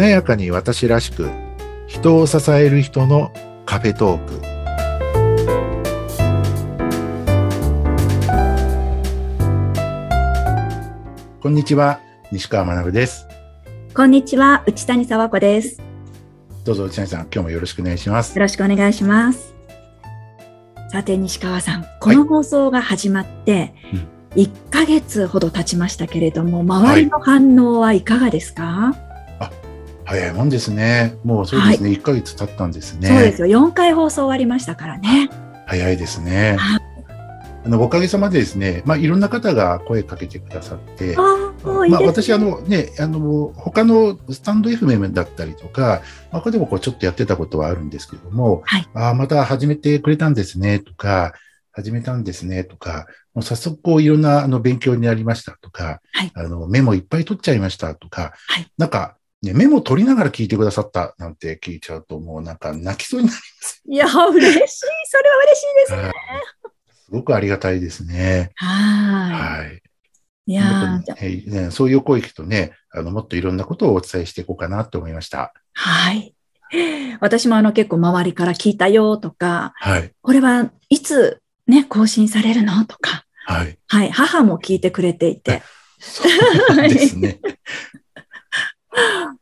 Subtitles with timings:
[0.00, 1.28] 華やかに私らしく
[1.86, 3.34] 人を支える人の
[3.66, 4.40] カフェトーク。
[11.42, 12.00] こんにちは
[12.32, 13.28] 西川学です。
[13.94, 15.82] こんにちは内谷沢子です。
[16.64, 18.34] どうぞ内谷さん今日もよろしくお願いします。
[18.34, 19.54] よろしくお願いします。
[20.88, 23.74] さて西川さんこの放送が始まって、
[24.32, 24.44] はい。
[24.46, 29.09] 1ヶ月ほど経ちましたけれども、周りの反応はいかがですか、はい、あ
[30.10, 31.16] 早いもんですね。
[31.22, 33.06] もうそうですね、はい、1ヶ月経ったんですね。
[33.06, 33.46] そうですよ。
[33.46, 35.30] 4回放送終わりましたからね。
[35.66, 36.56] 早いですね。
[37.64, 41.52] あのおかげさまでですね、まあ、いろんな方が声かけてくださって、あ
[41.88, 51.34] まあ、私、あのね、あの、他のスタンド FM だったりとか、まあ、これでもこうちょっとやってたことはあるんですけども、はい、あまた始めてくれたんですね、とか、
[51.70, 63.82] 始めたんですねとか、もう早速こういろんなあの勉強になりましたとか、はい、あのメモいっぱい取っちゃいましたとか、はい、なんか、ね、メモ取りながら聞いてくださったなんて聞いちゃうともうなんか泣きそうになります。
[63.88, 64.68] いや、嬉しい。
[65.06, 66.12] それは嬉しいですね。
[67.04, 68.52] すごくありがたいですね。
[68.56, 69.82] はい。
[70.46, 71.00] いや
[71.46, 75.54] ね、そういう声聞くとね、あの、もっといろんなことをお伝えしていこうかなと思いました。
[75.72, 76.34] はい。
[77.20, 83.78] 私もあの結構周りから聞いたよとか、はい、これはいつね、更新されるのとか、はい。
[83.86, 84.10] はい。
[84.10, 85.62] 母も聞いてくれていて。
[85.98, 87.40] そうですね。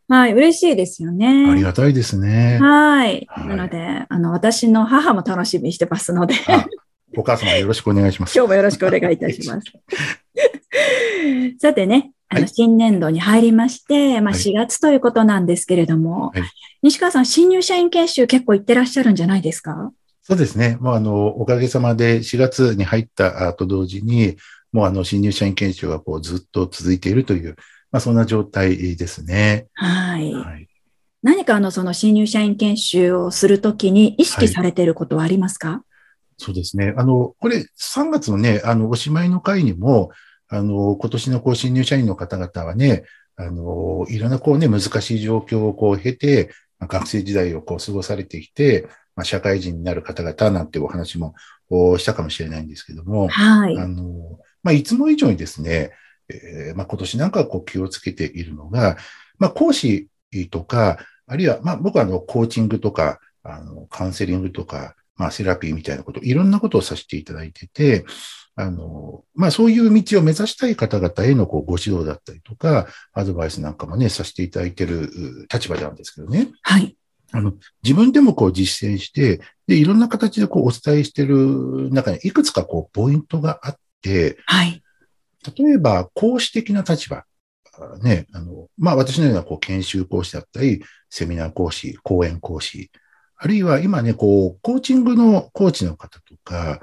[0.08, 1.50] はい、嬉しいですよね。
[1.50, 2.58] ありがたいですね。
[2.60, 3.26] はい。
[3.28, 6.34] はい、なので、あの、私の母も楽しみにしてますので。
[7.16, 8.34] お母様よろしくお願いします。
[8.36, 9.66] 今日もよろしくお願いいたします。
[11.58, 16.42] さてね、あの、新年度に入りまして、まあ、4月ということなんですけれども、はい、
[16.82, 19.92] 西川さん、新入社員研修結構行ってらっしゃるんじゃないですか？
[20.22, 20.76] そうですね。
[20.80, 24.36] もうあの、おかげさまで4月に入ったと同時に、
[24.72, 27.56] もうあの、新入社員研修がこうずっと続いているという、
[27.90, 29.66] まあそんな状態ですね。
[29.74, 30.32] はい。
[30.32, 30.68] はい、
[31.22, 35.80] 何かあの、その新入社員研修をするときに意識されていることはありますか、はい、
[36.38, 36.94] そうですね。
[36.96, 40.10] あの、これ3月のね、あの、おしまいの会にも、
[40.48, 43.04] あの、今年のこう新入社員の方々はね、
[43.36, 46.50] あの、いろんなこうね、難しい状況をこう経て、
[46.80, 51.34] 学生時代をこう過ごされてきて、まあ、社会人になる方々なんてお話も
[51.98, 53.76] したかもしれないんですけども、はい。
[53.76, 55.90] あの、まあ、いつも以上にですね、
[56.28, 58.96] えー、まあ、今年なんかこう気をつけているのが、
[59.38, 60.08] まあ、講師
[60.50, 68.04] とか、あるいは、まあ、僕はあの、コーチングとか、あの、カウンセリングとか、まあ、セラピーみたいなこと、いろんなことをさせていただいてて、
[68.54, 76.48] あの、まあ、そういう道を目指したい方々へのこうご指導だったりとか、アドバイスなんかもね、させていただいている立場なんですけどね。
[76.62, 76.96] はい。
[77.30, 77.52] あの、
[77.82, 84.82] 自分でもこう実践して、で、いろんな形でこうお伝えしている中にいくつかこうポイントがあって、はい。
[85.56, 87.24] 例えば、講師的な立場。
[88.02, 92.90] ね、あの、まあ私のようなこう研修講師だったり、セミナー講師、講演講師、
[93.36, 96.80] あるいは今ね、こう、コーチングのコーチの方とか、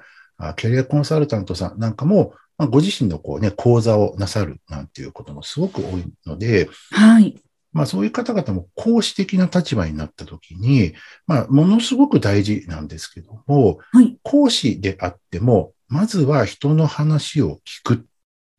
[0.55, 7.41] キャリアコンサルタントさんなんかも、まあ、ご自身のこうね、講座をなさるなんていうこともすごく多いので、はい。
[7.73, 10.93] まあそういう方々も講師的な立場になったときに、
[11.27, 17.97] まあものすごく大事なんですけども、はい、講師であっても、まずは人の話を聞くっ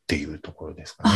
[0.06, 1.14] ていうところですかね。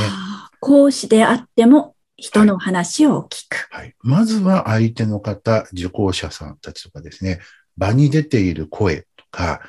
[0.60, 3.84] 講師であっても人の話を聞く、はい。
[3.84, 3.94] はい。
[4.00, 7.40] まずは相手の方、受講者さんたちとかですね、
[7.76, 9.60] 場に出ている声とか、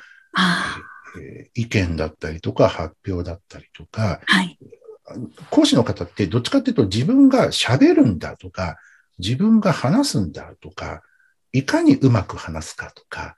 [1.18, 4.58] えー、意見だったりとか発表だったりとか、はい、
[5.50, 8.76] 講師の方ってどっちかっていうと自分が喋るんだとか、
[9.18, 11.02] 自分が話すんだとか、
[11.52, 13.36] いかにうまく話すかとか、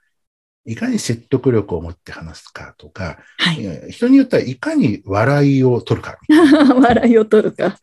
[0.65, 6.17] いかに説得力を持って話すかとか、はい、人によってはいかに笑いを取るか
[6.81, 7.79] 笑いを取るか。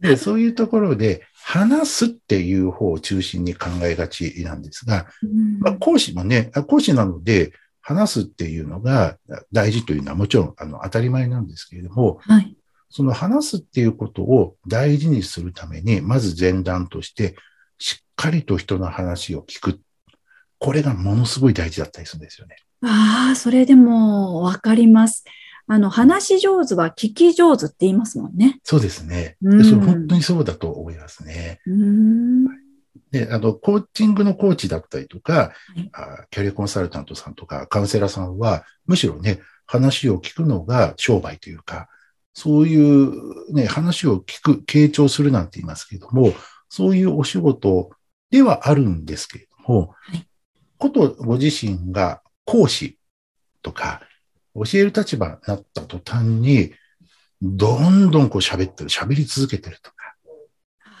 [0.00, 5.06] で、そういうところで、話すっていう方を中心に考えがちなんですが、
[5.60, 9.16] まあ、講師もね、講師なので、話すっていうのが
[9.52, 12.56] 大事というのはもちろんあの当たり前なんですけれども、はい、
[12.90, 17.36] その話すっていうことを大事にするために、まず前段として、
[17.78, 19.80] しっかりと人の話を聞く。
[20.58, 22.56] これがものすごい大事だったりするんですよね。
[22.82, 25.24] ああ、それでもわかります。
[25.68, 28.60] あの、話し上手は聞き上手って言いますもんね。
[28.62, 29.36] そうですね。
[29.42, 31.60] うん、それ本当にそうだと思いますね。
[33.10, 41.88] で、あの、コーチングのコーチだったりとか、はい、あキャリアコンサルタントさんとか、カウンセラーさんは、むしろね、話を聞くのが商売というか、
[42.32, 46.32] そういうね、話を聞く、傾聴するなんて言いますけども、
[46.68, 47.90] そういうお仕事
[48.30, 50.28] ではあるんですけれども、はい、
[50.78, 52.98] ことご自身が講師
[53.62, 54.00] とか、
[54.54, 56.72] 教える立場になった途端に、
[57.42, 59.96] どんどんこう喋ってる、喋り続けてるとか、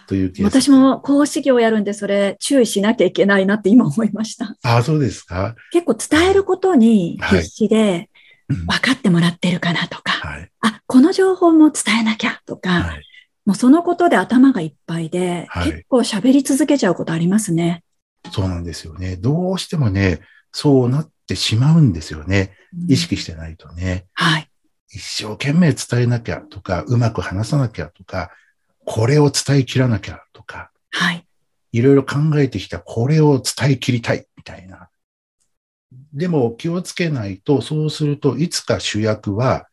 [0.06, 4.56] という気が私も講師業をやるんで、それ注意しなきゃいけないなって今思いました。
[4.62, 5.54] ああ、そうですか。
[5.72, 8.10] 結構伝えることにはい必死で、
[8.48, 10.48] うん分かってもらってるかなとか、はい。
[10.60, 13.02] あ、この情報も伝えなきゃとか、はい。
[13.44, 17.82] もうそのことで頭がいっぱいで、はい結構喋り続けちゃうことありますね。
[18.32, 19.16] そうなんですよね。
[19.16, 20.20] どうしてもね、
[20.52, 22.56] そうなってしまうんですよね。
[22.60, 24.06] うん意識してないとね。
[24.12, 24.50] はい。
[24.90, 28.30] 一生懸命伝えなきゃとか、うまく話さなきゃとか、
[28.84, 31.26] これを伝え切らなきゃとか、はい。
[31.72, 34.88] いろいろ考えてきたこれを伝え切りたいみたいな。
[36.12, 39.68] でも気をつけないと、そうするといつか主役は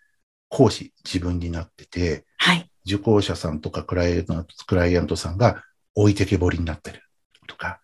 [0.50, 2.69] 講師、自分になってて、はい。
[2.85, 5.63] 受講者さんとかクライアントクライアントさんが
[5.95, 7.01] 置いてけぼりになってる
[7.47, 7.79] とか。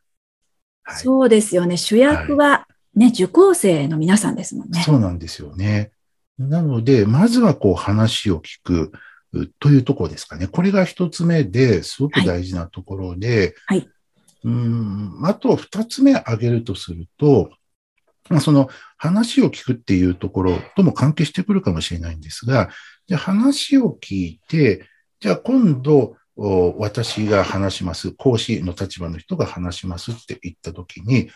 [0.89, 1.77] はいそうですよね。
[1.77, 4.81] 主役はね、受講生の皆さんですもんね。
[4.83, 5.91] そうなんですよね。
[6.37, 8.91] なので、まずはこう話を聞く
[9.33, 10.47] うというところですかね。
[10.47, 13.87] これが一つ目ですごく大事なところで、はい
[14.43, 17.51] うん、あと二つ目挙げるとすると、
[18.29, 22.69] まあ、その話を聞くっていうところとも関係してくるかもしれないんですが、
[23.07, 24.85] じゃあ話を聞いて、
[25.19, 26.15] じゃあ今度、お
[26.77, 31.29] 私が話します、講師の立場の人が話しますって言ったときに、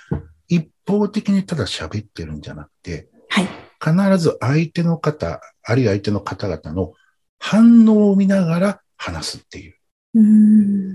[0.48, 3.48] 一方的にただ喋ってるんじゃなくて、はい。
[3.84, 6.94] 必ず相手の方、あるいは相手の方々の
[7.38, 9.76] 反応を見ながら話すっていう。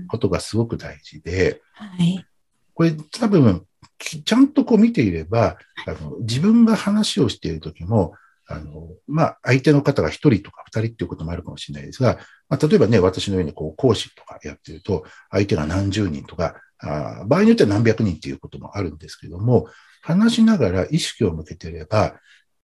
[0.07, 2.25] ことがすごく大事で、はい。
[2.73, 3.65] これ多分、
[3.97, 8.13] きちゃんとこう見ていれば、あの自分が話をしているときも、
[8.49, 12.17] あの、まあ、相手の方が一人とか二人っていうこともあるかもしれないですが、
[12.49, 19.67] まあ、例えばね、私のようにこう講師とかやってると、相手が何十人とか、あー場合によっては何百人っていうこともあるんですけども、
[20.01, 22.15] 話しながら意識を向けてれば、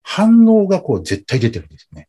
[0.02, 2.08] 反応がこう絶対出てるんですよね。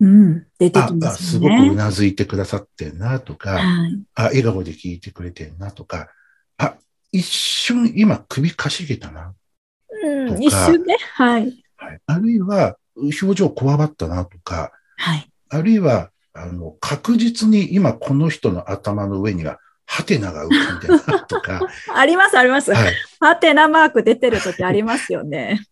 [0.00, 0.46] うん。
[0.58, 1.74] 出てあきまあ、すごくう。
[1.74, 4.02] なずいてくださってんなとか、はい。
[4.14, 6.08] あ、笑顔で聞いてくれてんなとか、
[6.56, 6.76] あ、
[7.10, 9.34] 一瞬今首かしげたな。
[9.88, 10.42] とかうん。
[10.42, 10.96] 一瞬ね。
[11.14, 11.62] はい。
[11.76, 15.30] はい、あるいは、表情こわばったなとか、はい。
[15.48, 21.60] あるいは、あの、確実に今この人の頭の上には、ハテナが浮かんでるなとか、
[21.94, 22.72] あります、あります。
[23.20, 25.66] ハテナマーク出てるときありますよね。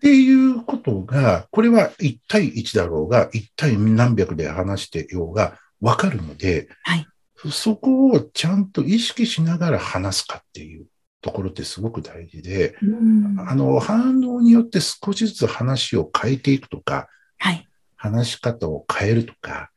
[0.00, 7.06] ていうことが、これは1対1だろうが、1対何百で話してようがわかるので、はい。
[7.50, 10.86] そこをちゃんと意識しながら話すかっていう
[11.24, 17.66] ところってすごく大事で、うんあの、反応によって少しずつ話を変えていくとか、はい。
[17.96, 19.70] 話し方を変えるとか、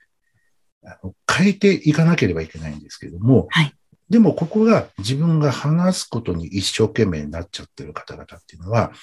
[0.83, 3.73] あの変えていかなければいけないんですけども、はい
[4.09, 8.93] でもここが自分が話すことに一生懸命になっちゃってる方々っていうのは、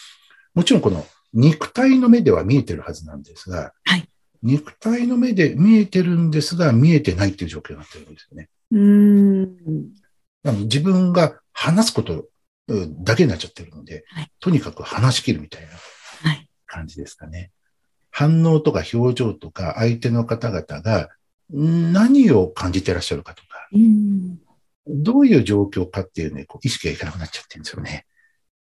[0.54, 1.04] もちろんこの
[1.34, 4.08] 肉体の目では見えてるはずなんですが、はい
[4.42, 8.48] 肉体の目で見えてるんですが、見えてないっていう状況になってるんですよね。
[8.72, 9.46] うー
[10.62, 10.64] ん。
[10.64, 12.24] 自分が話すことうん
[12.66, 15.68] だけになっちゃってるので、はいとにかく話し切るみたいな
[16.30, 16.48] はい。
[16.66, 17.50] 感じですかね。
[18.10, 21.08] 反応とか表情とか相手の方々が
[21.52, 24.38] ん何を感じてらっしゃるかとか、うん。
[24.86, 28.06] どういう状況かっていうね、こう意識がいかなくなっちゃってるんですよね。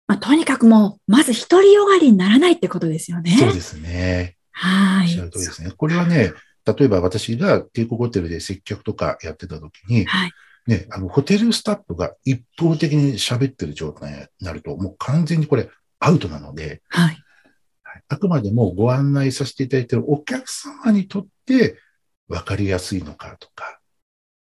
[0.07, 3.37] まあ、とにかくもう、まず独りよがりにならないってことですよね。
[3.39, 4.37] そうですね。
[4.53, 5.07] おはい。
[5.07, 5.71] っしゃる通りですね。
[5.71, 6.33] これはね、
[6.65, 10.31] 例えば私が帝国ホテルで接客とかやってた時に、はい。
[10.67, 17.05] ね、あの、ホテルスタッフが一方的に喋ってる状態になると、もう完全にこれアウトなので、はい。
[17.05, 17.23] はい
[18.07, 21.77] あくまでもご案内させていただいているお客様にとって
[22.27, 23.79] 分かりやすいのかとか、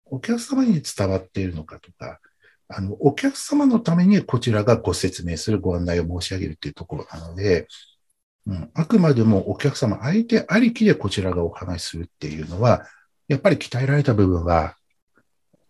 [0.05, 2.19] お客様に伝わっているのかとか、
[2.67, 7.67] あの、お客様のためにこちらがご説明するご案内を申し上げるっていうところなので、
[8.47, 12.85] うん、あくまでもお客様、相手ありきでこちらがお話しするっていうのは、
[13.27, 14.75] やっぱり鍛えられた部分は、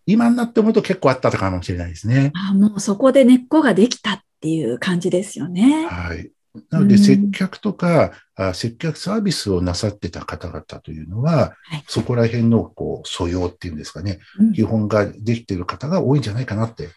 [0.06, 2.32] 今になって思うと結構あったかもしれないですね。
[2.34, 5.86] あもうそこで根っこができたっていう感じですよね。
[5.86, 6.30] はい。
[6.70, 16.88] なので、うん接客とか、あ接客サービスをなさってた方々というのは、はいそこら辺のこう素養っていうんですかね、うん基本ができている方が多いんじゃないかなって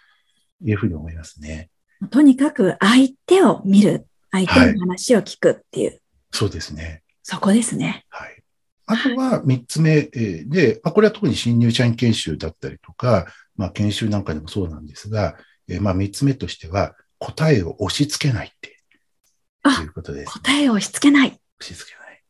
[0.63, 1.69] いうふうに思いますね。
[2.11, 5.99] とにかく相手を見る、相手の話を聞くっていう、
[6.31, 7.03] そうですね。
[7.23, 8.05] そこですね。
[8.09, 8.38] はい。
[8.91, 15.35] あとは三つ目えーで、まあ、これは特に新入社員研修だったりとか、まあ、研修なんかでもそうなんですが、
[15.67, 18.77] えーまあ、三つ目としては、答えを押し付けないって
[19.63, 20.31] あいうことです。
[20.31, 21.27] 答えを押し付けない。
[21.27, 22.23] 押し付けない。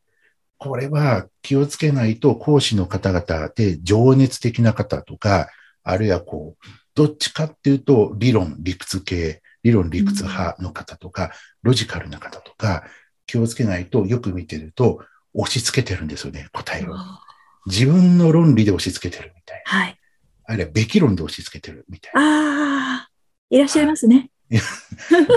[0.58, 5.48] これは気をつけないと講師の方々で情熱的な方とか、
[5.84, 12.84] あるいはこう、どっちかっていうと理論、理屈系、理論、理屈派の方とか、ロジカルな方とか、
[13.26, 15.02] 気をつけないとよく見てると
[15.34, 16.96] 押し付けてるんですよね、答えを。
[17.66, 19.72] 自分の論理で押し付けてるみたいな。
[19.72, 20.00] はい。
[20.46, 22.22] あるいはべき論で押し付けてるみたいな。
[22.22, 23.10] ああ、
[23.50, 24.32] いらっしゃいますね。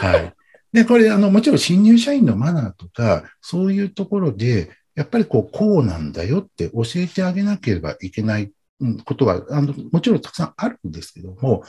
[0.01, 0.35] はい。
[0.73, 11.63] で、これ、あの、もちろん新入社員のマナーとか、そういうところで、やっぱりこう、こうなんだよって教えてあげなければいけないうんことは、あの、もちろんたくさんあるんですけども、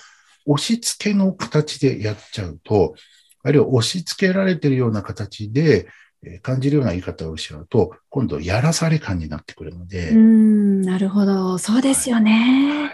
[0.46, 2.96] 押し付けの形でやっちゃうと、
[3.44, 6.03] あるいは押し付けられてるような形で、えー
[6.42, 11.58] 感じるような言い方をしちゃうと、今度やらされ感になってくるので、うーん、なるほど。
[11.58, 12.92] そうですよね。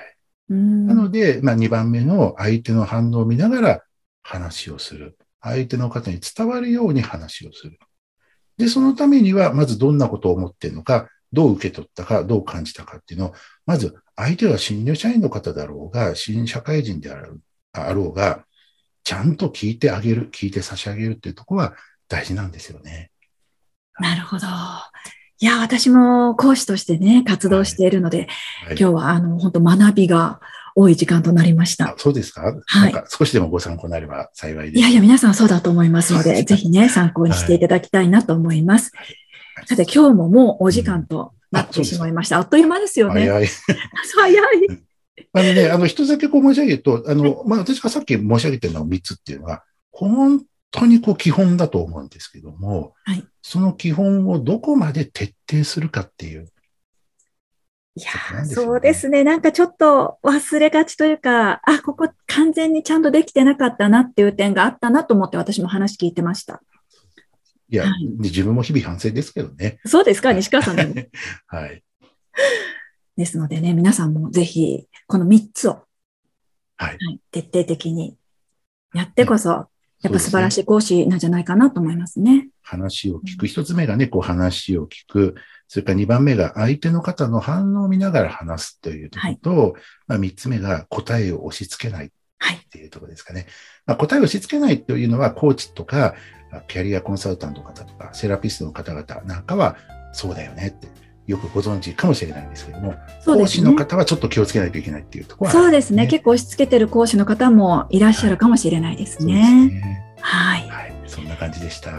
[0.50, 3.84] うんなので、まあ、2番目の相手の反応を見ながら
[4.24, 5.18] 話をする。
[5.42, 7.78] 相手の方に伝わるように話をする。
[8.58, 13.34] で、そのためには、まずどんなことを思っているのか、どう受け取ったか、どう感じたかっていうのを、
[13.66, 17.12] まず相手は新入社員の方だろうが、新社会人で
[17.72, 18.46] あろうが、
[19.04, 21.76] ちゃんと聞いてあげる、聞いて差し上げるっていうところは
[22.08, 23.12] 大事なんですよね。
[24.00, 24.48] なるほど。
[25.42, 28.28] いや、私も講師としてね、活動しているので、
[28.66, 30.42] はい、今日はあの、本当学びが
[30.76, 31.94] 多い時間となりましたあ。
[31.98, 32.54] そうですか、はい
[32.94, 34.80] なんか少しでもご参考になれば幸いです。
[34.80, 38.92] いやいや、皆さんそうだと思いますので、 ぜひね、参考にしていただきたいなと思います。
[39.66, 42.38] さて、今日ももうお時間となってしまいました。
[42.38, 43.22] あっという間ですよね。
[43.22, 43.48] 早い。
[44.16, 44.44] 早い。
[45.34, 56.52] あのね、あの、一つだけこう申し上げると、あの、まあ、私がさっき申し上げてるのは3つっていうのは、本当にこう基本だと思うんですけども、はいその基本をどこまで徹底するかっていう。
[57.96, 59.24] いやねそうですね。
[59.24, 66.62] なんかちょっと忘れがちというか、あ、ここ完全にちゃんとできてなかったなっていう点があったなと思って私も話聞いてました。
[67.70, 69.80] いや、はいで自分も日々反省ですけどね。
[69.86, 70.94] そうですか、 西川さんでも。
[71.48, 71.84] はい。
[73.18, 75.84] ですのでね、皆さんもぜひ、この3つを、
[76.78, 76.90] はい。
[76.90, 78.18] はい徹底的に
[78.94, 79.68] やってこそ、
[80.02, 82.50] やっぱ素晴らしい講師なんじゃないかなと思いますね。
[82.62, 83.48] 話を聞く。
[83.48, 85.36] 一つ目がね、こう話を聞く。
[85.68, 89.76] それから二番目が相手の方の反応を見ながら話すというところと、
[90.08, 93.48] まあ三つ目が答えを押し付けないはいっていうところですかね。
[93.86, 96.16] まあ、答えを押し付けないというのは、コーチとか、
[96.52, 99.76] あキャリアコンサルタントの方とか、セラピストの方々なんかは、
[100.14, 100.88] そうだよねって、
[101.30, 103.76] よくご存知かもしれないんですけども、そうですね講師の。
[103.76, 106.08] 方はちょっと気をつけないといけないっていうところは、そうですね。
[106.08, 109.68] 結構押し付けてる講師の方もいらっしゃるかもしれないですそうですね。
[109.68, 110.16] ね。
[110.22, 110.68] はい。
[110.68, 110.94] はい。
[111.06, 111.92] そんな感じでした。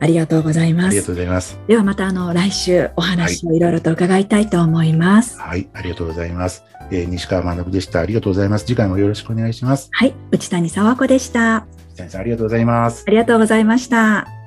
[0.00, 1.12] ありがとうございますありがと。
[1.12, 1.58] うございます。
[1.66, 5.38] ではまたあの来週お話をいろいろと伺いたいと思います。
[5.40, 5.68] はい。
[5.72, 6.62] ありがとうございます。
[6.90, 8.00] えー西川学でした。
[8.00, 8.66] ありがとうございます。
[8.66, 9.88] 次回もよろしくお願いします。
[9.92, 10.14] はい。
[10.30, 11.66] 内谷沢子でした。
[11.94, 13.04] 北谷さん、ありがとうございます。
[13.06, 14.37] ありがとうございました。